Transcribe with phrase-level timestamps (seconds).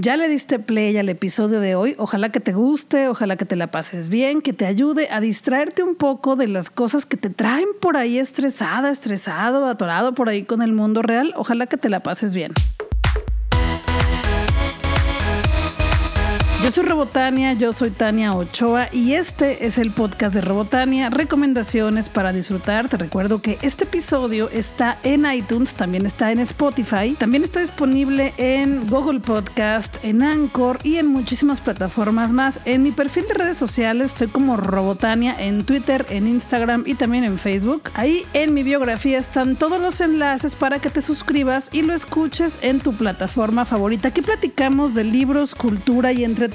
[0.00, 1.96] Ya le diste play al episodio de hoy.
[1.98, 5.82] Ojalá que te guste, ojalá que te la pases bien, que te ayude a distraerte
[5.82, 10.44] un poco de las cosas que te traen por ahí estresada, estresado, atorado por ahí
[10.44, 11.34] con el mundo real.
[11.36, 12.52] Ojalá que te la pases bien.
[16.60, 22.08] Yo soy Robotania, yo soy Tania Ochoa y este es el podcast de Robotania, recomendaciones
[22.08, 22.88] para disfrutar.
[22.88, 28.34] Te recuerdo que este episodio está en iTunes, también está en Spotify, también está disponible
[28.38, 32.58] en Google Podcast, en Anchor y en muchísimas plataformas más.
[32.64, 37.22] En mi perfil de redes sociales estoy como Robotania en Twitter, en Instagram y también
[37.22, 37.84] en Facebook.
[37.94, 42.58] Ahí en mi biografía están todos los enlaces para que te suscribas y lo escuches
[42.62, 44.08] en tu plataforma favorita.
[44.08, 46.47] Aquí platicamos de libros, cultura y entretenimiento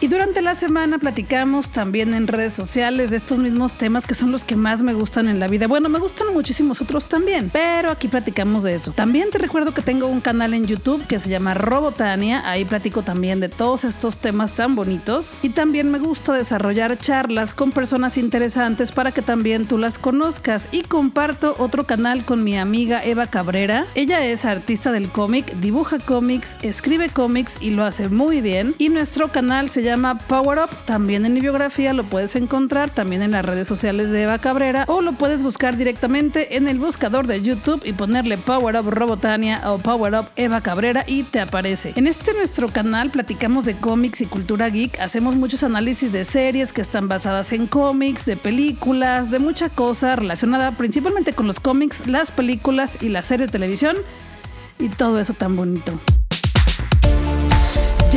[0.00, 4.32] y durante la semana platicamos también en redes sociales de estos mismos temas que son
[4.32, 5.66] los que más me gustan en la vida.
[5.66, 8.92] Bueno, me gustan muchísimos otros también, pero aquí platicamos de eso.
[8.92, 12.48] También te recuerdo que tengo un canal en YouTube que se llama Robotania.
[12.48, 15.38] Ahí platico también de todos estos temas tan bonitos.
[15.42, 20.68] Y también me gusta desarrollar charlas con personas interesantes para que también tú las conozcas.
[20.70, 23.86] Y comparto otro canal con mi amiga Eva Cabrera.
[23.94, 28.74] Ella es artista del cómic, dibuja cómics, escribe cómics y lo hace muy bien.
[28.98, 30.70] Nuestro canal se llama Power Up.
[30.84, 34.86] También en mi biografía lo puedes encontrar, también en las redes sociales de Eva Cabrera,
[34.88, 39.62] o lo puedes buscar directamente en el buscador de YouTube y ponerle Power Up Robotania
[39.70, 41.92] o Power Up Eva Cabrera y te aparece.
[41.94, 46.72] En este nuestro canal platicamos de cómics y cultura geek, hacemos muchos análisis de series
[46.72, 52.04] que están basadas en cómics, de películas, de mucha cosa relacionada principalmente con los cómics,
[52.08, 53.96] las películas y las series de televisión
[54.80, 56.00] y todo eso tan bonito.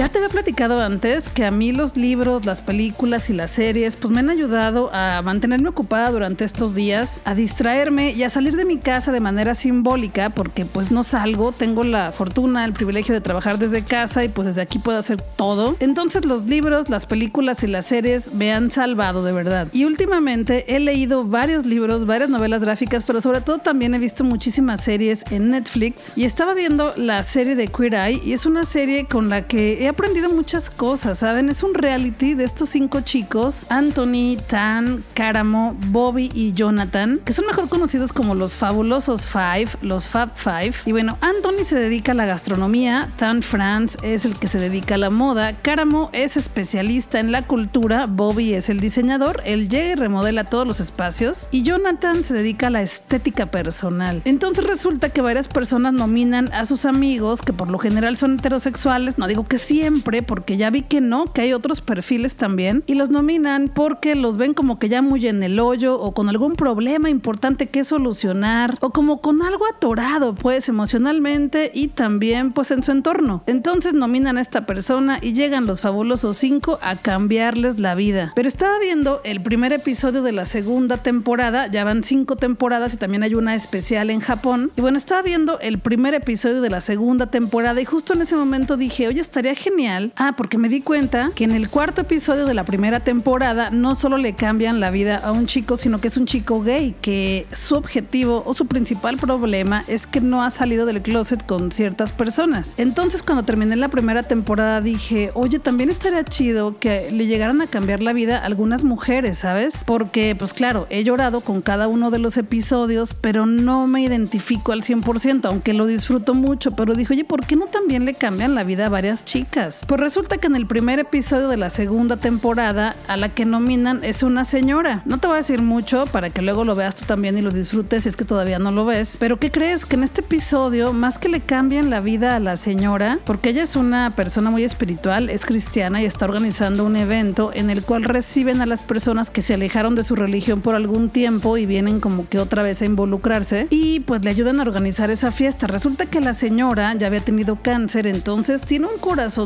[0.02, 3.98] Ya te había platicado antes que a mí los libros, las películas y las series
[3.98, 8.56] pues me han ayudado a mantenerme ocupada durante estos días, a distraerme y a salir
[8.56, 13.14] de mi casa de manera simbólica porque pues no salgo, tengo la fortuna, el privilegio
[13.14, 15.76] de trabajar desde casa y pues desde aquí puedo hacer todo.
[15.80, 19.68] Entonces los libros, las películas y las series me han salvado de verdad.
[19.72, 24.24] Y últimamente he leído varios libros, varias novelas gráficas, pero sobre todo también he visto
[24.24, 28.64] muchísimas series en Netflix y estaba viendo la serie de Queer Eye y es una
[28.64, 31.50] serie con la que he aprendido muchas cosas, ¿saben?
[31.50, 37.46] Es un reality de estos cinco chicos, Anthony, Tan, Caramo, Bobby y Jonathan, que son
[37.46, 40.74] mejor conocidos como los fabulosos Five, los Fab Five.
[40.86, 44.96] Y bueno, Anthony se dedica a la gastronomía, Tan Franz es el que se dedica
[44.96, 49.92] a la moda, Caramo es especialista en la cultura, Bobby es el diseñador, él llega
[49.92, 54.22] y remodela todos los espacios y Jonathan se dedica a la estética personal.
[54.26, 59.18] Entonces resulta que varias personas nominan a sus amigos, que por lo general son heterosexuales,
[59.18, 59.81] no digo que sí,
[60.28, 64.38] porque ya vi que no, que hay otros perfiles también, y los nominan porque los
[64.38, 68.78] ven como que ya muy en el hoyo o con algún problema importante que solucionar
[68.82, 73.44] o como con algo atorado, pues emocionalmente y también pues en su entorno.
[73.48, 78.34] Entonces nominan a esta persona y llegan los fabulosos cinco a cambiarles la vida.
[78.36, 82.98] Pero estaba viendo el primer episodio de la segunda temporada, ya van cinco temporadas y
[82.98, 84.72] también hay una especial en Japón.
[84.76, 88.36] Y bueno, estaba viendo el primer episodio de la segunda temporada y justo en ese
[88.36, 90.12] momento dije, oye, estaría genial.
[90.18, 93.96] Ah, porque me di cuenta que en el cuarto episodio de la primera temporada no
[93.96, 97.46] solo le cambian la vida a un chico, sino que es un chico gay, que
[97.52, 102.12] su objetivo o su principal problema es que no ha salido del closet con ciertas
[102.12, 102.74] personas.
[102.78, 107.68] Entonces cuando terminé la primera temporada dije, oye, también estaría chido que le llegaran a
[107.68, 109.84] cambiar la vida a algunas mujeres, ¿sabes?
[109.86, 114.72] Porque, pues claro, he llorado con cada uno de los episodios, pero no me identifico
[114.72, 118.56] al 100%, aunque lo disfruto mucho, pero dije, oye, ¿por qué no también le cambian
[118.56, 119.51] la vida a varias chicas?
[119.52, 124.02] Pues resulta que en el primer episodio de la segunda temporada a la que nominan
[124.02, 125.02] es una señora.
[125.04, 127.52] No te voy a decir mucho para que luego lo veas tú también y lo
[127.52, 129.18] disfrutes si es que todavía no lo ves.
[129.20, 129.86] Pero ¿qué crees?
[129.86, 133.64] Que en este episodio, más que le cambian la vida a la señora, porque ella
[133.64, 138.06] es una persona muy espiritual, es cristiana y está organizando un evento en el cual
[138.06, 142.00] reciben a las personas que se alejaron de su religión por algún tiempo y vienen
[142.00, 145.68] como que otra vez a involucrarse y pues le ayudan a organizar esa fiesta.
[145.68, 149.41] Resulta que la señora ya había tenido cáncer, entonces tiene un corazón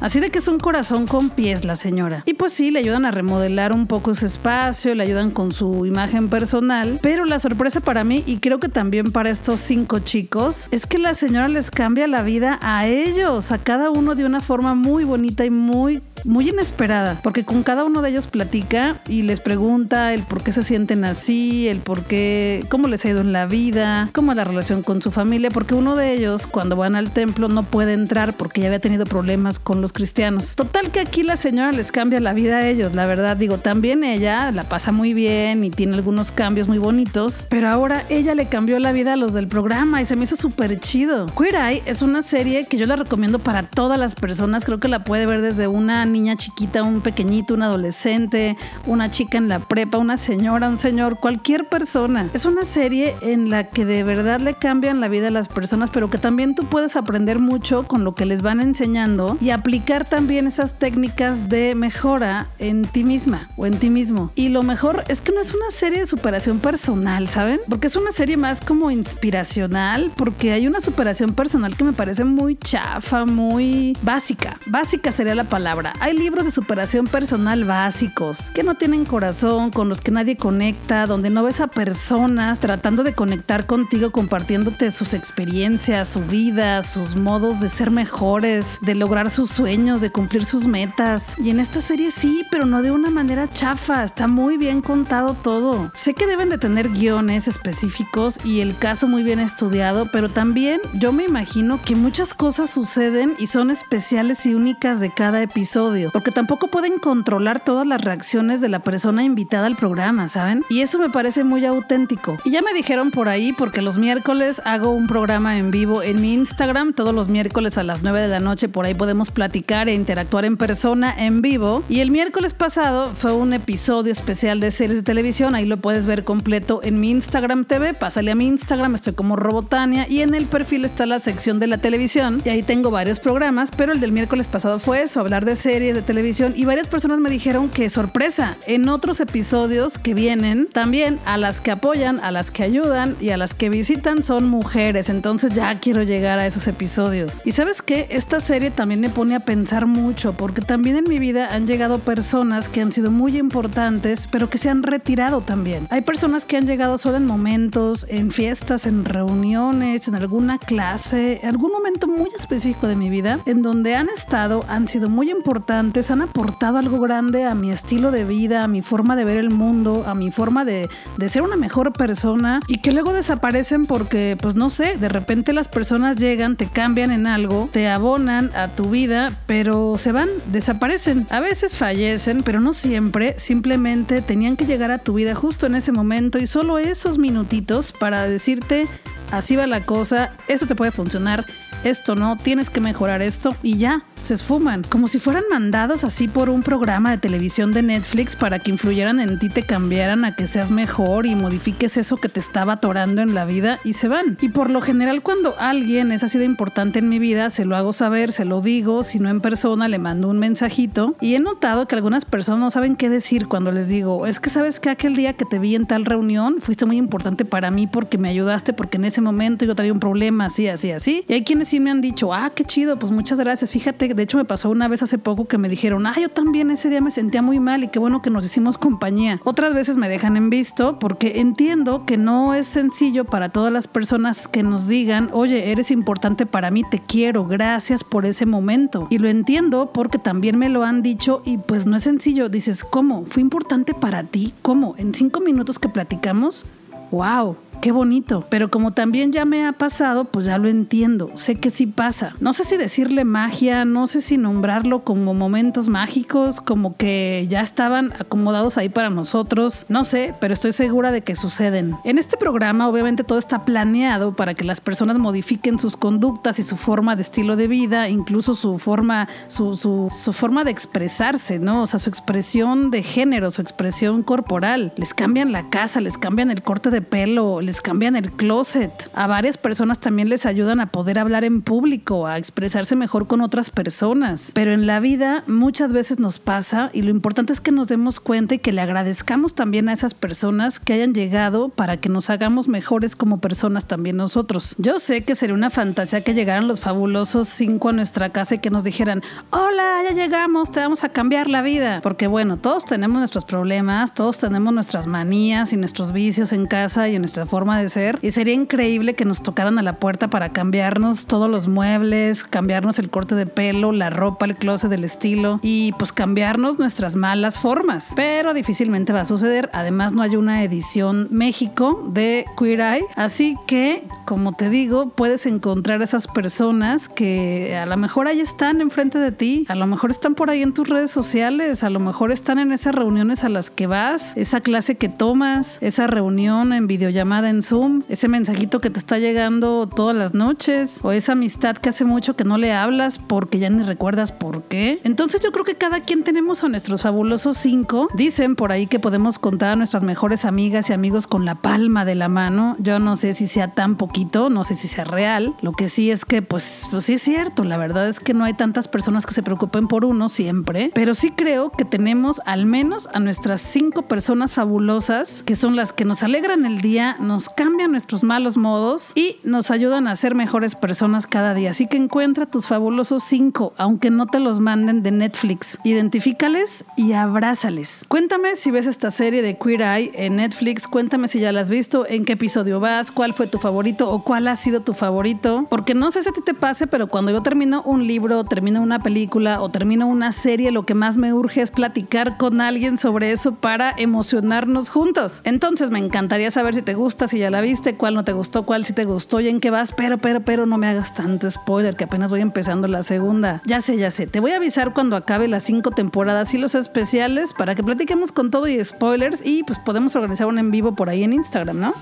[0.00, 2.22] Así de que es un corazón con pies la señora.
[2.26, 5.86] Y pues sí, le ayudan a remodelar un poco su espacio, le ayudan con su
[5.86, 6.98] imagen personal.
[7.02, 10.98] Pero la sorpresa para mí, y creo que también para estos cinco chicos, es que
[10.98, 15.04] la señora les cambia la vida a ellos, a cada uno de una forma muy
[15.04, 20.12] bonita y muy muy inesperada, porque con cada uno de ellos platica y les pregunta
[20.14, 23.46] el por qué se sienten así, el por qué, cómo les ha ido en la
[23.46, 27.48] vida, cómo la relación con su familia, porque uno de ellos cuando van al templo
[27.48, 30.54] no puede entrar porque ya había tenido problemas con los cristianos.
[30.56, 34.04] Total que aquí la señora les cambia la vida a ellos, la verdad digo, también
[34.04, 38.46] ella la pasa muy bien y tiene algunos cambios muy bonitos, pero ahora ella le
[38.46, 41.26] cambió la vida a los del programa y se me hizo súper chido.
[41.26, 44.88] Queer Eye es una serie que yo la recomiendo para todas las personas, creo que
[44.88, 49.58] la puede ver desde una niña chiquita, un pequeñito, un adolescente, una chica en la
[49.58, 52.28] prepa, una señora, un señor, cualquier persona.
[52.34, 55.90] Es una serie en la que de verdad le cambian la vida a las personas,
[55.90, 60.08] pero que también tú puedes aprender mucho con lo que les van enseñando y aplicar
[60.08, 64.32] también esas técnicas de mejora en ti misma o en ti mismo.
[64.34, 67.60] Y lo mejor es que no es una serie de superación personal, ¿saben?
[67.68, 72.24] Porque es una serie más como inspiracional, porque hay una superación personal que me parece
[72.24, 74.58] muy chafa, muy básica.
[74.66, 75.92] Básica sería la palabra.
[76.02, 81.04] Hay libros de superación personal básicos que no tienen corazón, con los que nadie conecta,
[81.04, 87.16] donde no ves a personas tratando de conectar contigo, compartiéndote sus experiencias, su vida, sus
[87.16, 91.34] modos de ser mejores, de lograr sus sueños, de cumplir sus metas.
[91.36, 94.02] Y en esta serie sí, pero no de una manera chafa.
[94.02, 95.90] Está muy bien contado todo.
[95.92, 100.80] Sé que deben de tener guiones específicos y el caso muy bien estudiado, pero también
[100.94, 105.89] yo me imagino que muchas cosas suceden y son especiales y únicas de cada episodio,
[106.12, 110.64] porque tampoco pueden controlar todas las reacciones de la persona invitada al programa, ¿saben?
[110.68, 112.38] Y eso me parece muy auténtico.
[112.44, 116.20] Y ya me dijeron por ahí, porque los miércoles hago un programa en vivo en
[116.20, 119.88] mi Instagram, todos los miércoles a las 9 de la noche, por ahí podemos platicar
[119.88, 121.82] e interactuar en persona en vivo.
[121.88, 126.06] Y el miércoles pasado fue un episodio especial de series de televisión, ahí lo puedes
[126.06, 130.34] ver completo en mi Instagram TV, pásale a mi Instagram, estoy como Robotania y en
[130.34, 134.00] el perfil está la sección de la televisión y ahí tengo varios programas, pero el
[134.00, 137.70] del miércoles pasado fue eso, hablar de series de televisión y varias personas me dijeron
[137.70, 142.62] que sorpresa, en otros episodios que vienen también a las que apoyan, a las que
[142.62, 147.42] ayudan y a las que visitan son mujeres, entonces ya quiero llegar a esos episodios.
[147.44, 151.18] Y sabes qué, esta serie también me pone a pensar mucho porque también en mi
[151.18, 155.86] vida han llegado personas que han sido muy importantes, pero que se han retirado también.
[155.90, 161.40] Hay personas que han llegado solo en momentos, en fiestas, en reuniones, en alguna clase,
[161.42, 165.69] algún momento muy específico de mi vida, en donde han estado, han sido muy importantes,
[165.70, 169.50] han aportado algo grande a mi estilo de vida, a mi forma de ver el
[169.50, 174.36] mundo, a mi forma de, de ser una mejor persona y que luego desaparecen porque,
[174.40, 178.68] pues no sé, de repente las personas llegan, te cambian en algo, te abonan a
[178.68, 181.26] tu vida, pero se van, desaparecen.
[181.30, 185.74] A veces fallecen, pero no siempre, simplemente tenían que llegar a tu vida justo en
[185.74, 188.88] ese momento y solo esos minutitos para decirte
[189.30, 191.46] así va la cosa, esto te puede funcionar,
[191.84, 196.28] esto no, tienes que mejorar esto y ya, se esfuman, como si fueran mandados así
[196.28, 200.34] por un programa de televisión de Netflix para que influyeran en ti, te cambiaran a
[200.36, 204.08] que seas mejor y modifiques eso que te estaba atorando en la vida y se
[204.08, 204.36] van.
[204.40, 207.76] Y por lo general cuando alguien es así de importante en mi vida, se lo
[207.76, 211.40] hago saber, se lo digo, si no en persona le mando un mensajito y he
[211.40, 214.90] notado que algunas personas no saben qué decir cuando les digo, es que sabes que
[214.90, 218.28] aquel día que te vi en tal reunión fuiste muy importante para mí porque me
[218.28, 221.24] ayudaste, porque en ese momento yo traía un problema así, así, así.
[221.28, 223.70] Y hay quienes sí me han dicho, ah, qué chido, pues muchas gracias.
[223.70, 226.70] Fíjate, de hecho me pasó una vez hace poco que me dijeron, ah, yo también
[226.70, 229.40] ese día me sentía muy mal y qué bueno que nos hicimos compañía.
[229.44, 233.88] Otras veces me dejan en visto porque entiendo que no es sencillo para todas las
[233.88, 239.06] personas que nos digan, oye, eres importante para mí, te quiero, gracias por ese momento.
[239.10, 242.48] Y lo entiendo porque también me lo han dicho y pues no es sencillo.
[242.48, 243.24] Dices, ¿cómo?
[243.24, 244.54] ¿Fue importante para ti?
[244.62, 244.94] ¿Cómo?
[244.98, 246.66] ¿En cinco minutos que platicamos?
[247.10, 247.56] ¡Wow!
[247.80, 248.44] Qué bonito.
[248.48, 251.30] Pero como también ya me ha pasado, pues ya lo entiendo.
[251.34, 252.34] Sé que sí pasa.
[252.40, 257.60] No sé si decirle magia, no sé si nombrarlo como momentos mágicos, como que ya
[257.60, 259.86] estaban acomodados ahí para nosotros.
[259.88, 261.96] No sé, pero estoy segura de que suceden.
[262.04, 266.62] En este programa, obviamente, todo está planeado para que las personas modifiquen sus conductas y
[266.62, 271.82] su forma de estilo de vida, incluso su forma, su, su, forma de expresarse, ¿no?
[271.82, 274.92] O sea, su expresión de género, su expresión corporal.
[274.96, 278.90] Les cambian la casa, les cambian el corte de pelo, les cambian el closet.
[279.14, 283.40] A varias personas también les ayudan a poder hablar en público, a expresarse mejor con
[283.40, 284.50] otras personas.
[284.54, 288.18] Pero en la vida muchas veces nos pasa y lo importante es que nos demos
[288.18, 292.28] cuenta y que le agradezcamos también a esas personas que hayan llegado para que nos
[292.28, 294.74] hagamos mejores como personas también nosotros.
[294.78, 298.58] Yo sé que sería una fantasía que llegaran los fabulosos cinco a nuestra casa y
[298.58, 302.00] que nos dijeran, hola, ya llegamos, te vamos a cambiar la vida.
[302.02, 307.08] Porque bueno, todos tenemos nuestros problemas, todos tenemos nuestras manías y nuestros vicios en casa
[307.08, 310.28] y en nuestra forma de ser y sería increíble que nos tocaran a la puerta
[310.28, 315.04] para cambiarnos todos los muebles, cambiarnos el corte de pelo, la ropa, el closet del
[315.04, 318.12] estilo y pues cambiarnos nuestras malas formas.
[318.16, 319.68] Pero difícilmente va a suceder.
[319.72, 323.04] Además no hay una edición México de Queer Eye.
[323.14, 328.80] Así que, como te digo, puedes encontrar esas personas que a lo mejor ahí están
[328.80, 332.00] enfrente de ti, a lo mejor están por ahí en tus redes sociales, a lo
[332.00, 336.72] mejor están en esas reuniones a las que vas, esa clase que tomas, esa reunión
[336.72, 341.32] en videollamada en Zoom, ese mensajito que te está llegando todas las noches o esa
[341.32, 345.00] amistad que hace mucho que no le hablas porque ya ni recuerdas por qué.
[345.04, 348.08] Entonces yo creo que cada quien tenemos a nuestros fabulosos cinco.
[348.14, 352.04] Dicen por ahí que podemos contar a nuestras mejores amigas y amigos con la palma
[352.04, 352.76] de la mano.
[352.78, 355.54] Yo no sé si sea tan poquito, no sé si sea real.
[355.60, 358.44] Lo que sí es que pues, pues sí es cierto, la verdad es que no
[358.44, 362.66] hay tantas personas que se preocupen por uno siempre, pero sí creo que tenemos al
[362.66, 367.48] menos a nuestras cinco personas fabulosas que son las que nos alegran el día, nos
[367.48, 371.70] cambian nuestros malos modos y nos ayudan a ser mejores personas cada día.
[371.70, 375.78] Así que encuentra tus fabulosos cinco, aunque no te los manden de Netflix.
[375.84, 378.04] Identifícales y abrázales.
[378.08, 381.70] Cuéntame si ves esta serie de Queer Eye en Netflix, cuéntame si ya la has
[381.70, 385.68] visto, en qué episodio vas, cuál fue tu favorito o cuál ha sido tu favorito,
[385.70, 388.82] porque no sé si a ti te pase, pero cuando yo termino un libro, termino
[388.82, 392.98] una película o termino una serie, lo que más me urge es platicar con alguien
[392.98, 395.42] sobre eso para emocionarnos juntos.
[395.44, 398.64] Entonces me encantaría saber si te gusta, si ya la viste, cuál no te gustó,
[398.64, 401.50] cuál sí te gustó y en qué vas, pero, pero, pero no me hagas tanto
[401.50, 403.62] spoiler que apenas voy empezando la segunda.
[403.64, 406.74] Ya sé, ya sé, te voy a avisar cuando acabe las cinco temporadas y los
[406.74, 410.94] especiales para que platiquemos con todo y spoilers y pues podemos organizar un en vivo
[410.94, 411.94] por ahí en Instagram, ¿no?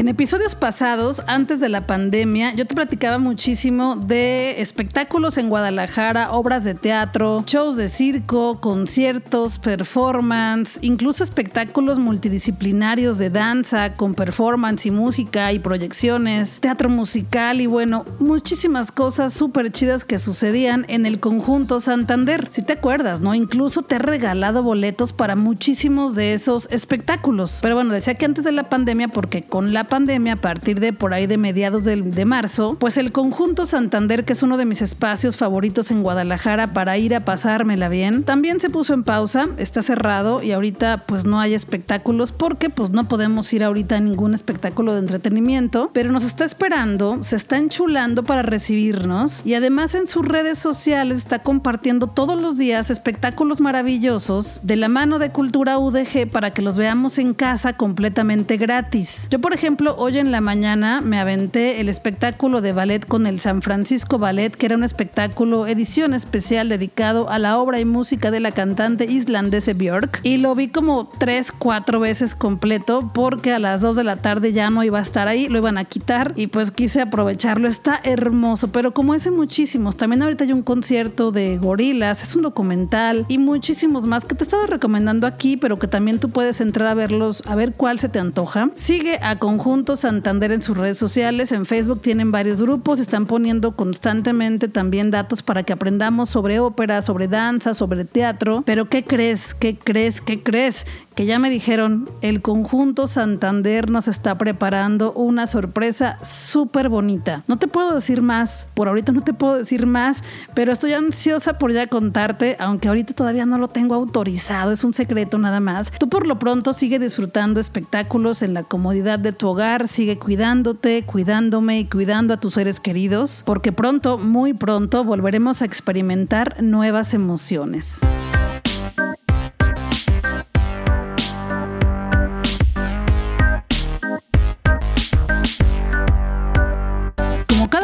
[0.00, 6.32] En episodios pasados, antes de la pandemia, yo te platicaba muchísimo de espectáculos en Guadalajara,
[6.32, 14.86] obras de teatro, shows de circo, conciertos, performance, incluso espectáculos multidisciplinarios de danza con performance
[14.86, 21.04] y música y proyecciones, teatro musical y bueno, muchísimas cosas súper chidas que sucedían en
[21.04, 22.48] el conjunto Santander.
[22.50, 23.34] Si te acuerdas, ¿no?
[23.34, 27.58] Incluso te he regalado boletos para muchísimos de esos espectáculos.
[27.60, 30.94] Pero bueno, decía que antes de la pandemia porque con la pandemia, a partir de
[30.94, 34.64] por ahí de mediados de, de, marzo, pues el conjunto Santander, que es uno de
[34.64, 39.48] mis espacios favoritos en Guadalajara para ir a pasármela bien, también se puso en pausa,
[39.58, 44.00] está cerrado y ahorita pues no hay espectáculos porque pues no podemos ir ahorita a
[44.00, 49.94] ningún espectáculo de entretenimiento, pero nos está esperando, se está enchulando para recibirnos y además
[49.94, 55.30] en sus redes sociales está compartiendo todos los días espectáculos maravillosos de la mano de
[55.30, 59.26] Cultura UDG para que los veamos en casa completamente gratis.
[59.30, 63.40] Yo por ejemplo hoy en la mañana me aventé el espectáculo de ballet con el
[63.40, 68.30] San Francisco Ballet, que era un espectáculo edición especial dedicado a la obra y música
[68.30, 70.20] de la cantante islandesa Björk.
[70.22, 74.52] Y lo vi como tres, cuatro veces completo porque a las dos de la tarde
[74.52, 77.66] ya no iba a estar ahí, lo iban a quitar y pues quise aprovecharlo.
[77.66, 82.42] Está hermoso, pero como ese muchísimos, también ahorita hay un concierto de gorilas, es un
[82.42, 86.60] documental y muchísimos más que te he estado recomendando aquí, pero que también tú puedes
[86.60, 88.70] entrar a verlos, a ver cuál se te antoja.
[88.74, 93.76] Sigue a Conjunto Santander en sus redes sociales, en Facebook tienen varios grupos, están poniendo
[93.76, 98.64] constantemente también datos para que aprendamos sobre ópera, sobre danza, sobre teatro.
[98.66, 99.54] Pero ¿qué crees?
[99.54, 100.20] ¿Qué crees?
[100.20, 100.86] ¿Qué crees?
[101.20, 107.44] Que ya me dijeron, el conjunto Santander nos está preparando una sorpresa súper bonita.
[107.46, 110.24] No te puedo decir más, por ahorita no te puedo decir más,
[110.54, 114.94] pero estoy ansiosa por ya contarte, aunque ahorita todavía no lo tengo autorizado, es un
[114.94, 115.92] secreto nada más.
[115.98, 121.04] Tú por lo pronto sigue disfrutando espectáculos en la comodidad de tu hogar, sigue cuidándote,
[121.04, 127.12] cuidándome y cuidando a tus seres queridos, porque pronto, muy pronto, volveremos a experimentar nuevas
[127.12, 128.00] emociones.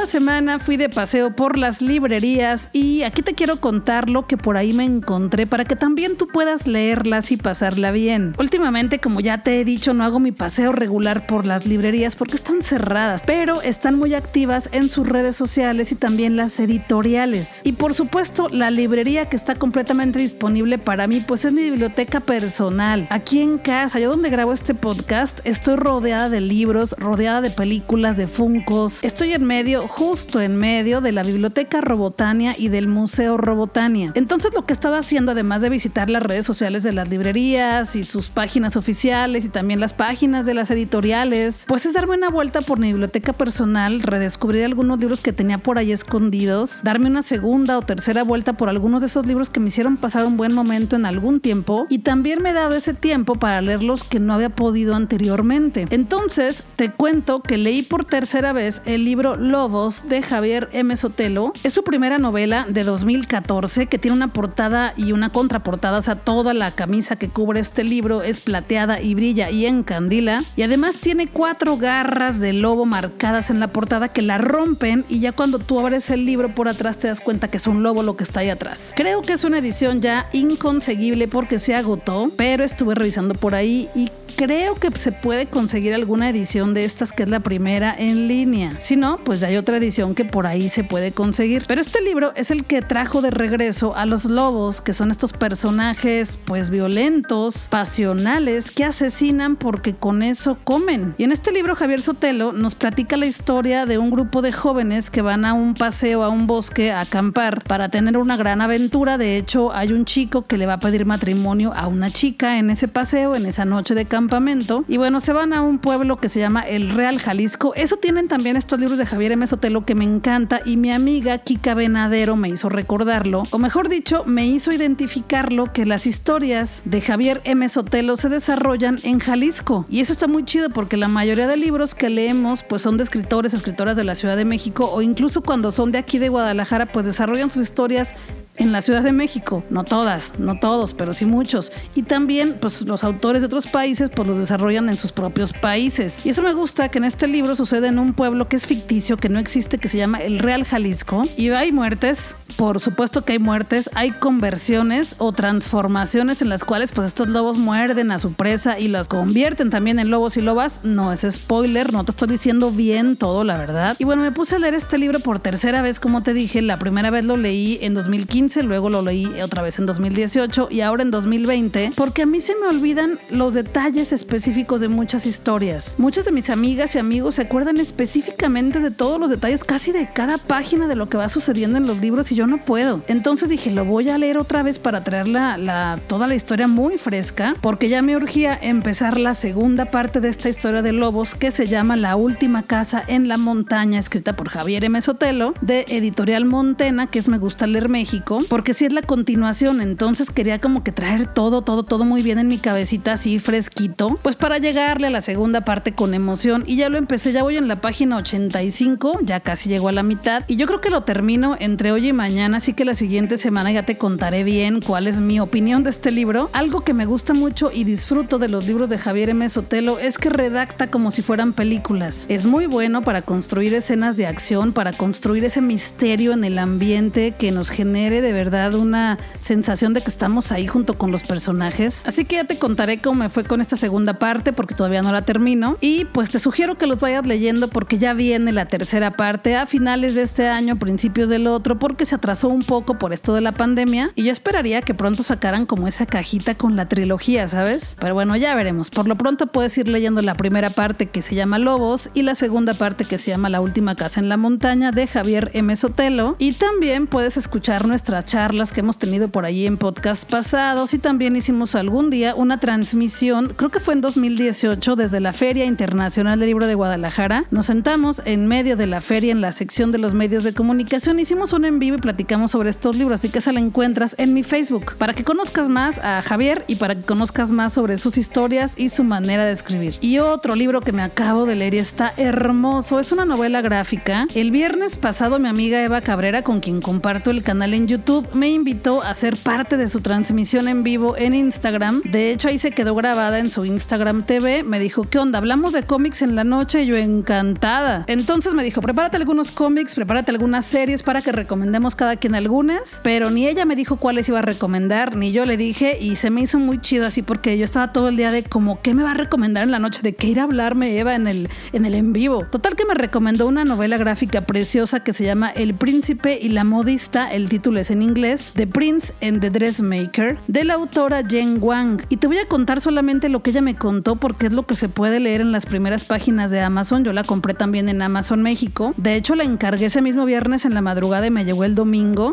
[0.07, 4.57] Semana fui de paseo por las librerías y aquí te quiero contar lo que por
[4.57, 8.35] ahí me encontré para que también tú puedas leerlas y pasarla bien.
[8.39, 12.37] Últimamente, como ya te he dicho, no hago mi paseo regular por las librerías porque
[12.37, 17.61] están cerradas, pero están muy activas en sus redes sociales y también las editoriales.
[17.65, 22.21] Y por supuesto, la librería que está completamente disponible para mí, pues es mi biblioteca
[22.21, 23.09] personal.
[23.11, 28.17] Aquí en casa, yo donde grabo este podcast, estoy rodeada de libros, rodeada de películas,
[28.17, 29.03] de funcos.
[29.03, 34.13] Estoy en medio, justo en medio de la Biblioteca Robotania y del Museo Robotania.
[34.15, 37.97] Entonces lo que he estado haciendo, además de visitar las redes sociales de las librerías
[37.97, 42.29] y sus páginas oficiales y también las páginas de las editoriales, pues es darme una
[42.29, 47.23] vuelta por mi biblioteca personal, redescubrir algunos libros que tenía por ahí escondidos, darme una
[47.23, 50.53] segunda o tercera vuelta por algunos de esos libros que me hicieron pasar un buen
[50.53, 54.21] momento en algún tiempo y también me he dado ese tiempo para leer los que
[54.21, 55.87] no había podido anteriormente.
[55.89, 60.97] Entonces, te cuento que leí por tercera vez el libro Lobos de Javier M.
[60.97, 61.53] Sotelo.
[61.63, 66.17] Es su primera novela de 2014 que tiene una portada y una contraportada, o sea,
[66.17, 70.41] toda la camisa que cubre este libro es plateada y brilla y encandila.
[70.57, 75.21] Y además tiene cuatro garras de lobo marcadas en la portada que la rompen y
[75.21, 78.03] ya cuando tú abres el libro por atrás te das cuenta que es un lobo
[78.03, 78.93] lo que está ahí atrás.
[78.97, 83.89] Creo que es una edición ya inconseguible porque se agotó, pero estuve revisando por ahí
[83.95, 88.29] y creo que se puede conseguir alguna edición de estas que es la primera en
[88.29, 88.77] línea.
[88.81, 91.65] Si no, pues ya hay otra edición que por ahí se puede conseguir.
[91.67, 95.33] Pero este libro es el que trajo de regreso a los lobos, que son estos
[95.33, 101.15] personajes pues violentos, pasionales, que asesinan porque con eso comen.
[101.19, 105.11] Y en este libro Javier Sotelo nos platica la historia de un grupo de jóvenes
[105.11, 109.19] que van a un paseo a un bosque a acampar para tener una gran aventura.
[109.19, 112.71] De hecho, hay un chico que le va a pedir matrimonio a una chica en
[112.71, 114.47] ese paseo, en esa noche de campamento
[114.89, 117.75] y bueno, se van a un pueblo que se llama El Real Jalisco.
[117.75, 119.47] Eso tienen también estos libros de Javier M.
[119.47, 124.23] Sotelo que me encanta y mi amiga Kika Venadero me hizo recordarlo, o mejor dicho,
[124.25, 127.69] me hizo identificarlo que las historias de Javier M.
[127.69, 129.85] Sotelo se desarrollan en Jalisco.
[129.89, 133.03] Y eso está muy chido porque la mayoría de libros que leemos pues son de
[133.03, 136.29] escritores o escritoras de la Ciudad de México o incluso cuando son de aquí de
[136.29, 138.15] Guadalajara pues desarrollan sus historias
[138.57, 141.73] en la Ciudad de México, no todas, no todos, pero sí muchos.
[141.95, 146.25] Y también, pues los autores de otros países, pues los desarrollan en sus propios países.
[146.25, 149.17] Y eso me gusta que en este libro sucede en un pueblo que es ficticio,
[149.17, 151.23] que no existe, que se llama el Real Jalisco.
[151.37, 156.93] Y hay muertes, por supuesto que hay muertes, hay conversiones o transformaciones en las cuales
[156.93, 160.81] pues estos lobos muerden a su presa y las convierten también en lobos y lobas.
[160.83, 163.97] No es spoiler, no te estoy diciendo bien todo, la verdad.
[163.99, 166.79] Y bueno, me puse a leer este libro por tercera vez, como te dije, la
[166.79, 171.03] primera vez lo leí en 2015, luego lo leí otra vez en 2018 y ahora
[171.03, 175.97] en 2020, porque a mí se me olvidan los detalles específicos de muchas historias.
[175.99, 180.09] Muchas de mis amigas y amigos se acuerdan específicamente de todos los detalles, casi de
[180.13, 183.03] cada página de lo que va sucediendo en los libros y yo no puedo.
[183.09, 186.99] Entonces dije, lo voy a leer otra vez para traer la, toda la historia muy
[186.99, 191.51] fresca, porque ya me urgía empezar la segunda parte de esta historia de lobos que
[191.51, 195.01] se llama La última casa en la montaña, escrita por Javier M.
[195.01, 199.81] Sotelo, de Editorial Montena, que es Me gusta leer México, porque si es la continuación,
[199.81, 204.19] entonces quería como que traer todo, todo, todo muy bien en mi cabecita, así fresquito,
[204.23, 206.65] pues para llegarle a la segunda parte con emoción.
[206.67, 210.03] Y ya lo empecé, ya voy en la página 85, ya casi llegó a la
[210.03, 213.39] mitad, y yo creo que lo termino entre hoy y mañana así que la siguiente
[213.39, 216.51] semana ya te contaré bien cuál es mi opinión de este libro.
[216.53, 219.49] Algo que me gusta mucho y disfruto de los libros de Javier M.
[219.49, 222.27] Sotelo es que redacta como si fueran películas.
[222.29, 227.33] Es muy bueno para construir escenas de acción, para construir ese misterio en el ambiente
[227.33, 232.03] que nos genere de verdad una sensación de que estamos ahí junto con los personajes.
[232.07, 235.11] Así que ya te contaré cómo me fue con esta segunda parte porque todavía no
[235.11, 235.79] la termino.
[235.81, 239.65] Y pues te sugiero que los vayas leyendo porque ya viene la tercera parte a
[239.67, 243.53] finales de este año, principios del otro, porque se un poco por esto de la
[243.53, 247.97] pandemia y yo esperaría que pronto sacaran como esa cajita con la trilogía, ¿sabes?
[248.01, 248.91] Pero bueno, ya veremos.
[248.91, 252.35] Por lo pronto puedes ir leyendo la primera parte que se llama Lobos y la
[252.35, 255.75] segunda parte que se llama La última casa en la montaña de Javier M.
[255.77, 260.95] Sotelo y también puedes escuchar nuestras charlas que hemos tenido por ahí en podcast pasados
[260.95, 265.65] y también hicimos algún día una transmisión, creo que fue en 2018 desde la Feria
[265.65, 267.45] Internacional del Libro de Guadalajara.
[267.53, 271.21] Nos sentamos en medio de la feria en la sección de los medios de comunicación,
[271.21, 272.16] hicimos un en vivo y platicamos
[272.47, 275.99] sobre estos libros, así que esa la encuentras en mi Facebook para que conozcas más
[275.99, 279.97] a Javier y para que conozcas más sobre sus historias y su manera de escribir.
[280.01, 284.27] Y otro libro que me acabo de leer y está hermoso, es una novela gráfica.
[284.35, 288.51] El viernes pasado mi amiga Eva Cabrera, con quien comparto el canal en YouTube, me
[288.51, 292.03] invitó a ser parte de su transmisión en vivo en Instagram.
[292.05, 294.63] De hecho, ahí se quedó grabada en su Instagram TV.
[294.63, 295.39] Me dijo, ¿qué onda?
[295.39, 296.83] Hablamos de cómics en la noche.
[296.83, 298.05] Y yo encantada.
[298.07, 302.37] Entonces me dijo, prepárate algunos cómics, prepárate algunas series para que recomendemos cada cada quien
[302.37, 306.15] algunas, pero ni ella me dijo cuáles iba a recomendar, ni yo le dije, y
[306.15, 308.95] se me hizo muy chido así porque yo estaba todo el día de como, ¿qué
[308.95, 310.03] me va a recomendar en la noche?
[310.03, 312.47] ¿De qué ir a hablarme Eva en el, en el en vivo?
[312.49, 316.63] Total que me recomendó una novela gráfica preciosa que se llama El Príncipe y la
[316.63, 321.59] Modista, el título es en inglés, The Prince and the Dressmaker, de la autora Jen
[321.61, 322.03] Wang.
[322.09, 324.77] Y te voy a contar solamente lo que ella me contó porque es lo que
[324.77, 327.03] se puede leer en las primeras páginas de Amazon.
[327.03, 328.95] Yo la compré también en Amazon México.
[328.97, 331.86] De hecho, la encargué ese mismo viernes en la madrugada y me llegó el domingo.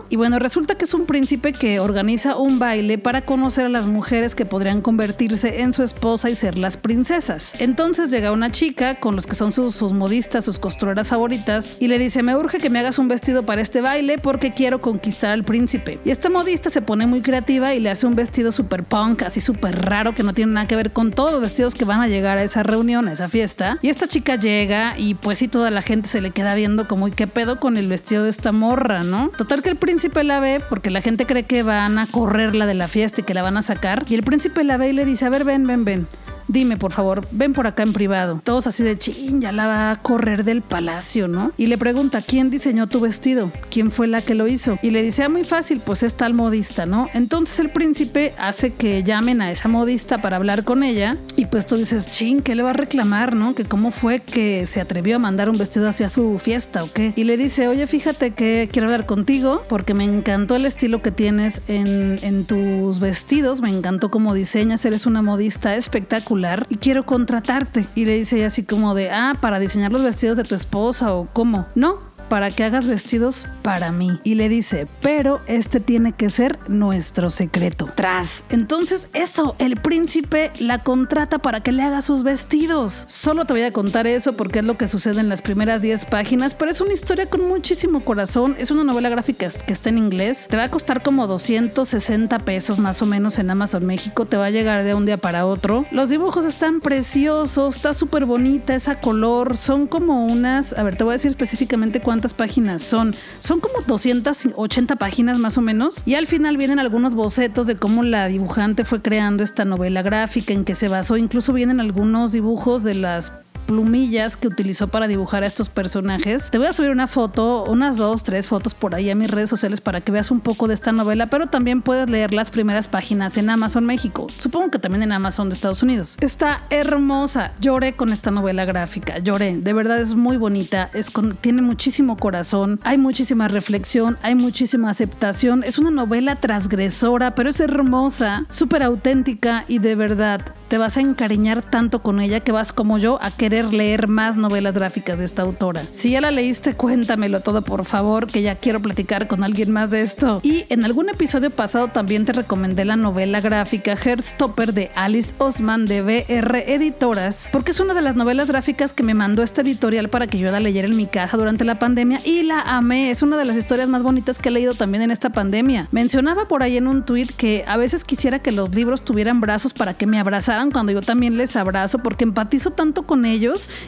[0.09, 3.85] Y bueno, resulta que es un príncipe que organiza un baile para conocer a las
[3.85, 7.53] mujeres que podrían convertirse en su esposa y ser las princesas.
[7.59, 11.99] Entonces llega una chica con los que son sus, modistas, sus costureras favoritas, y le
[11.99, 15.43] dice, me urge que me hagas un vestido para este baile porque quiero conquistar al
[15.43, 15.99] príncipe.
[16.03, 19.39] Y esta modista se pone muy creativa y le hace un vestido súper punk, así
[19.39, 22.07] súper raro, que no tiene nada que ver con todos los vestidos que van a
[22.07, 23.77] llegar a esa reunión, a esa fiesta.
[23.81, 27.07] Y esta chica llega y pues sí, toda la gente se le queda viendo como,
[27.07, 29.31] ¿y qué pedo con el vestido de esta morra, no?
[29.43, 32.75] Total que el príncipe la ve porque la gente cree que van a correrla de
[32.75, 34.05] la fiesta y que la van a sacar.
[34.07, 36.07] Y el príncipe la ve y le dice, a ver, ven, ven, ven
[36.47, 38.41] dime por favor, ven por acá en privado.
[38.43, 41.51] Todos así de ching, ya la va a correr del palacio, ¿no?
[41.57, 43.51] Y le pregunta, ¿quién diseñó tu vestido?
[43.69, 44.77] ¿Quién fue la que lo hizo?
[44.81, 47.09] Y le dice, ah, muy fácil, pues es tal modista, ¿no?
[47.13, 51.65] Entonces el príncipe hace que llamen a esa modista para hablar con ella y pues
[51.65, 53.55] tú dices, ching, ¿qué le va a reclamar, no?
[53.55, 57.13] Que cómo fue que se atrevió a mandar un vestido hacia su fiesta o qué.
[57.15, 61.11] Y le dice, oye, fíjate que quiero hablar contigo porque me encantó el estilo que
[61.11, 66.32] tienes en, en tus vestidos, me encantó cómo diseñas, eres una modista espectacular
[66.69, 67.87] y quiero contratarte.
[67.95, 71.13] Y le dice ella así como de, ah, para diseñar los vestidos de tu esposa
[71.13, 71.67] o cómo.
[71.75, 71.99] No,
[72.33, 74.19] para que hagas vestidos para mí.
[74.23, 77.91] Y le dice, pero este tiene que ser nuestro secreto.
[77.93, 78.43] Tras.
[78.49, 83.05] Entonces eso, el príncipe la contrata para que le haga sus vestidos.
[83.07, 86.05] Solo te voy a contar eso porque es lo que sucede en las primeras 10
[86.05, 88.55] páginas, pero es una historia con muchísimo corazón.
[88.57, 90.47] Es una novela gráfica que está en inglés.
[90.49, 94.25] Te va a costar como 260 pesos más o menos en Amazon México.
[94.25, 95.85] Te va a llegar de un día para otro.
[95.91, 99.55] Los dibujos están preciosos, está súper bonita esa color.
[99.55, 103.13] Son como unas, a ver, te voy a decir específicamente cuántas páginas son.
[103.41, 106.03] Son como 280 páginas más o menos.
[106.05, 110.53] Y al final vienen algunos bocetos de cómo la dibujante fue creando esta novela gráfica
[110.53, 111.17] en que se basó.
[111.17, 113.33] Incluso vienen algunos dibujos de las
[113.65, 116.49] plumillas que utilizó para dibujar a estos personajes.
[116.51, 119.49] Te voy a subir una foto, unas dos, tres fotos por ahí a mis redes
[119.49, 122.87] sociales para que veas un poco de esta novela, pero también puedes leer las primeras
[122.87, 124.27] páginas en Amazon México.
[124.39, 126.17] Supongo que también en Amazon de Estados Unidos.
[126.21, 127.53] Está hermosa.
[127.59, 129.19] Lloré con esta novela gráfica.
[129.19, 129.57] Lloré.
[129.57, 130.89] De verdad es muy bonita.
[130.93, 132.79] Es con, tiene muchísimo corazón.
[132.83, 134.17] Hay muchísima reflexión.
[134.21, 135.63] Hay muchísima aceptación.
[135.63, 141.01] Es una novela transgresora, pero es hermosa, súper auténtica y de verdad te vas a
[141.01, 145.25] encariñar tanto con ella que vas como yo a querer leer más novelas gráficas de
[145.25, 145.83] esta autora.
[145.91, 149.91] Si ya la leíste, cuéntamelo todo por favor, que ya quiero platicar con alguien más
[149.91, 150.39] de esto.
[150.43, 155.85] Y en algún episodio pasado también te recomendé la novela gráfica Heartstopper de Alice Osman
[155.85, 160.09] de BR Editoras, porque es una de las novelas gráficas que me mandó esta editorial
[160.09, 163.11] para que yo la leyera en mi casa durante la pandemia y la amé.
[163.11, 165.87] Es una de las historias más bonitas que he leído también en esta pandemia.
[165.91, 169.73] Mencionaba por ahí en un tweet que a veces quisiera que los libros tuvieran brazos
[169.73, 173.42] para que me abrazaran cuando yo también les abrazo, porque empatizo tanto con ellos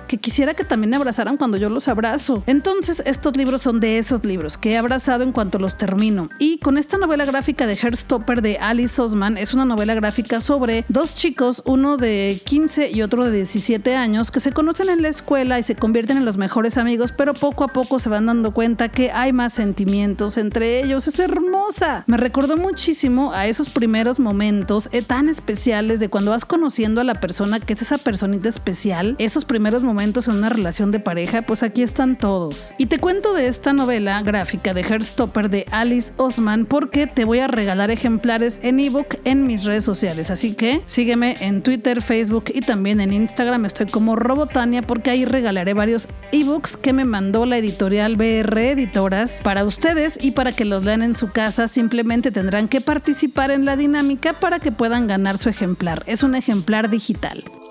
[0.08, 2.44] que quisiera que también me abrazaran cuando yo los abrazo.
[2.46, 6.30] Entonces, estos libros son de esos libros que he abrazado en cuanto los termino.
[6.40, 10.86] Y con esta novela gráfica de Heartstopper de Alice Osman, es una novela gráfica sobre
[10.90, 15.08] dos chicos, uno de 15 y otro de 17 años, que se conocen en la
[15.08, 18.54] escuela y se convierten en los mejores amigos, pero poco a poco se van dando
[18.54, 21.08] cuenta que hay más sentimientos entre ellos.
[21.08, 22.04] Es hermosa.
[22.08, 27.04] Me recordó muchísimo a esos primeros momentos eh, tan especiales de cuando conocido conociendo a
[27.04, 31.44] la persona que es esa personita especial, esos primeros momentos en una relación de pareja,
[31.44, 32.74] pues aquí están todos.
[32.78, 37.40] Y te cuento de esta novela gráfica de Heartstopper de Alice Osman porque te voy
[37.40, 40.32] a regalar ejemplares en ebook en mis redes sociales.
[40.32, 43.66] Así que sígueme en Twitter, Facebook y también en Instagram.
[43.66, 49.42] Estoy como Robotania porque ahí regalaré varios ebooks que me mandó la editorial BR Editoras
[49.44, 51.68] para ustedes y para que los lean en su casa.
[51.68, 56.04] Simplemente tendrán que participar en la dinámica para que puedan ganar su ejemplar.
[56.08, 57.65] Es un ejemplar ejemplar digital.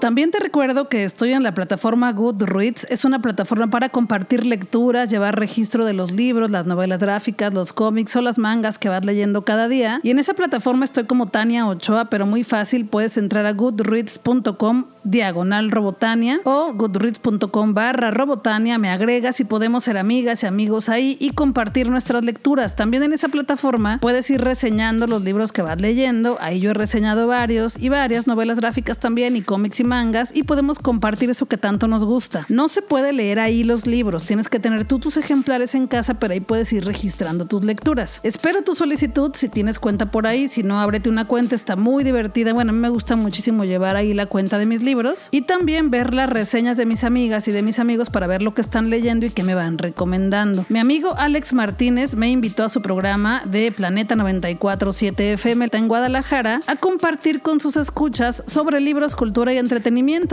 [0.00, 2.86] También te recuerdo que estoy en la plataforma Goodreads.
[2.88, 7.72] Es una plataforma para compartir lecturas, llevar registro de los libros, las novelas gráficas, los
[7.72, 9.98] cómics o las mangas que vas leyendo cada día.
[10.04, 12.86] Y en esa plataforma estoy como Tania Ochoa, pero muy fácil.
[12.86, 18.78] Puedes entrar a goodreads.com diagonal robotania o goodreads.com barra robotania.
[18.78, 22.76] Me agregas y podemos ser amigas y amigos ahí y compartir nuestras lecturas.
[22.76, 26.38] También en esa plataforma puedes ir reseñando los libros que vas leyendo.
[26.40, 30.44] Ahí yo he reseñado varios y varias novelas gráficas también y cómics y mangas y
[30.44, 32.46] podemos compartir eso que tanto nos gusta.
[32.48, 36.14] No se puede leer ahí los libros, tienes que tener tú tus ejemplares en casa,
[36.14, 38.20] pero ahí puedes ir registrando tus lecturas.
[38.22, 42.04] Espero tu solicitud si tienes cuenta por ahí, si no, ábrete una cuenta, está muy
[42.04, 42.52] divertida.
[42.52, 45.90] Bueno, a mí me gusta muchísimo llevar ahí la cuenta de mis libros y también
[45.90, 48.90] ver las reseñas de mis amigas y de mis amigos para ver lo que están
[48.90, 50.66] leyendo y que me van recomendando.
[50.68, 56.60] Mi amigo Alex Martínez me invitó a su programa de Planeta 947 FM en Guadalajara
[56.66, 59.77] a compartir con sus escuchas sobre libros, cultura y entretenimiento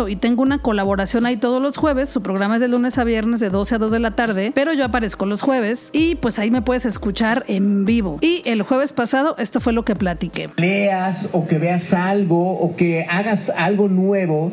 [0.07, 2.09] y tengo una colaboración ahí todos los jueves.
[2.09, 4.73] Su programa es de lunes a viernes de 12 a 2 de la tarde, pero
[4.73, 8.17] yo aparezco los jueves y pues ahí me puedes escuchar en vivo.
[8.21, 10.49] Y el jueves pasado esto fue lo que platiqué.
[10.57, 14.51] Leas o que veas algo o que hagas algo nuevo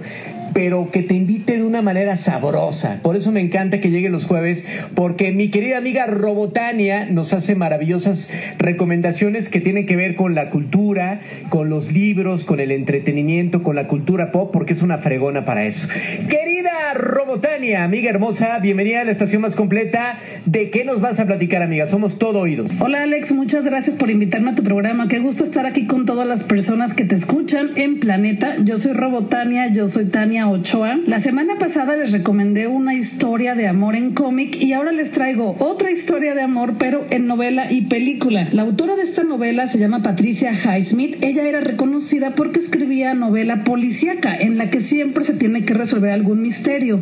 [0.53, 3.01] pero que te invite de una manera sabrosa.
[3.03, 7.55] Por eso me encanta que llegue los jueves, porque mi querida amiga Robotania nos hace
[7.55, 13.63] maravillosas recomendaciones que tienen que ver con la cultura, con los libros, con el entretenimiento,
[13.63, 15.89] con la cultura pop, porque es una fregona para eso.
[16.63, 20.21] Querida Robotania, amiga hermosa, bienvenida a la estación más completa.
[20.47, 21.89] ¿De qué nos vas a platicar, amiga?
[21.89, 22.71] Somos todo oídos.
[22.79, 25.09] Hola, Alex, muchas gracias por invitarme a tu programa.
[25.09, 28.59] Qué gusto estar aquí con todas las personas que te escuchan en Planeta.
[28.63, 31.01] Yo soy Robotania, yo soy Tania Ochoa.
[31.05, 35.57] La semana pasada les recomendé una historia de amor en cómic y ahora les traigo
[35.59, 38.47] otra historia de amor, pero en novela y película.
[38.53, 41.17] La autora de esta novela se llama Patricia Highsmith.
[41.25, 46.13] Ella era reconocida porque escribía novela policíaca en la que siempre se tiene que resolver
[46.13, 46.52] algún misterio.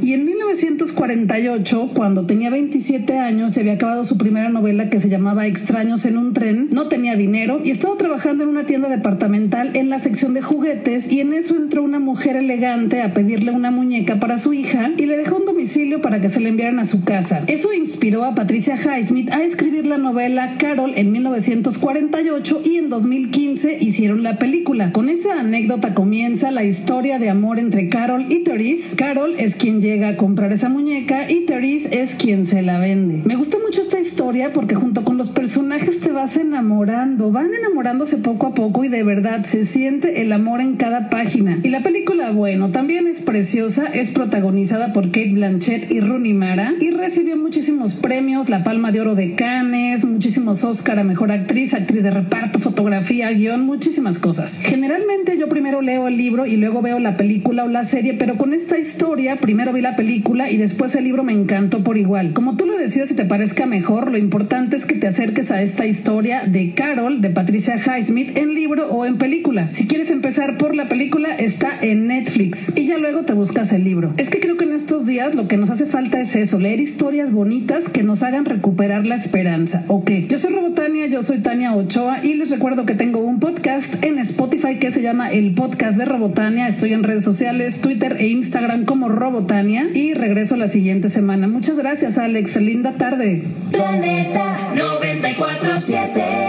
[0.02, 5.08] Y en 1948, cuando tenía 27 años, se había acabado su primera novela que se
[5.08, 6.68] llamaba Extraños en un tren.
[6.70, 11.10] No tenía dinero y estaba trabajando en una tienda departamental en la sección de juguetes
[11.10, 15.06] y en eso entró una mujer elegante a pedir una muñeca para su hija y
[15.06, 17.42] le dejó un domicilio para que se le enviaran a su casa.
[17.46, 23.78] Eso inspiró a Patricia Highsmith a escribir la novela Carol en 1948 y en 2015
[23.80, 24.92] hicieron la película.
[24.92, 28.94] Con esa anécdota comienza la historia de amor entre Carol y Therese.
[28.96, 33.22] Carol es quien llega a comprar esa muñeca y Therese es quien se la vende.
[33.24, 38.18] Me gusta mucho esta historia porque junto con los personajes te vas enamorando, van enamorándose
[38.18, 41.58] poco a poco y de verdad se siente el amor en cada página.
[41.62, 46.74] Y la película, bueno, también es preciosa, es protagonizada por Kate Blanchett y Rooney Mara
[46.78, 51.72] y recibió muchísimos premios, la Palma de Oro de Cannes, muchísimos Oscar a Mejor Actriz,
[51.72, 54.58] Actriz de Reparto, Fotografía, Guión, muchísimas cosas.
[54.58, 58.36] Generalmente yo primero leo el libro y luego veo la película o la serie, pero
[58.36, 62.32] con esta historia primero vi la película y después el libro me encantó por igual.
[62.32, 65.62] Como tú lo decías, si te parezca mejor, lo importante es que te acerques a
[65.62, 69.70] esta historia de Carol, de Patricia Highsmith, en libro o en película.
[69.70, 73.84] Si quieres empezar por la película, está en Netflix y ya luego te buscas el
[73.84, 74.12] libro.
[74.16, 76.80] Es que creo que en estos días lo que nos hace falta es eso, leer
[76.80, 79.84] historias bonitas que nos hagan recuperar la esperanza.
[79.88, 84.02] Ok, yo soy Robotania, yo soy Tania Ochoa y les recuerdo que tengo un podcast
[84.04, 86.68] en Spotify que se llama El Podcast de Robotania.
[86.68, 91.46] Estoy en redes sociales, Twitter e Instagram como Robotania y regreso la siguiente semana.
[91.46, 92.56] Muchas gracias, Alex.
[92.56, 93.44] Linda tarde.
[93.70, 96.39] Planeta 947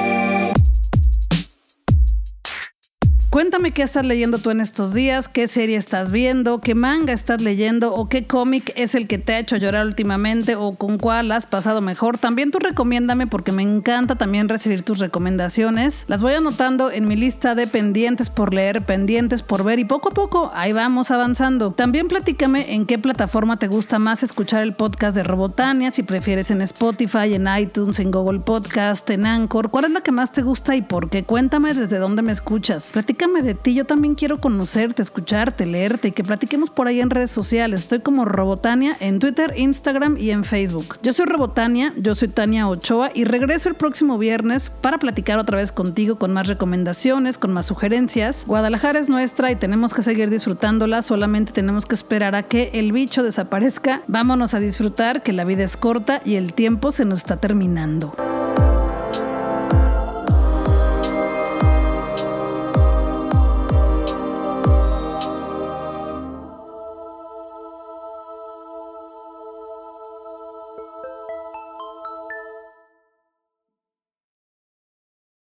[3.31, 7.41] Cuéntame qué estás leyendo tú en estos días, qué serie estás viendo, qué manga estás
[7.41, 11.31] leyendo o qué cómic es el que te ha hecho llorar últimamente o con cuál
[11.31, 12.17] has pasado mejor.
[12.17, 16.03] También tú recomiéndame porque me encanta también recibir tus recomendaciones.
[16.09, 20.09] Las voy anotando en mi lista de pendientes por leer, pendientes por ver y poco
[20.09, 21.71] a poco ahí vamos avanzando.
[21.71, 26.51] También platícame en qué plataforma te gusta más escuchar el podcast de Robotania, si prefieres
[26.51, 29.69] en Spotify, en iTunes, en Google Podcast, en Anchor.
[29.69, 31.23] ¿Cuál es la que más te gusta y por qué?
[31.23, 32.91] Cuéntame desde dónde me escuchas
[33.21, 33.75] de ti.
[33.75, 37.81] Yo también quiero conocerte, escucharte, leerte y que platiquemos por ahí en redes sociales.
[37.81, 40.97] Estoy como Robotania en Twitter, Instagram y en Facebook.
[41.03, 45.57] Yo soy Robotania, yo soy Tania Ochoa y regreso el próximo viernes para platicar otra
[45.57, 48.43] vez contigo con más recomendaciones, con más sugerencias.
[48.47, 52.91] Guadalajara es nuestra y tenemos que seguir disfrutándola, solamente tenemos que esperar a que el
[52.91, 54.01] bicho desaparezca.
[54.07, 58.15] Vámonos a disfrutar que la vida es corta y el tiempo se nos está terminando.